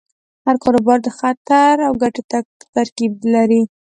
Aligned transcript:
هر 0.45 0.55
کاروبار 0.63 0.99
د 1.03 1.09
خطر 1.19 1.73
او 1.87 1.93
ګټې 2.01 2.21
ترکیب 2.75 3.13
لري. 3.33 3.61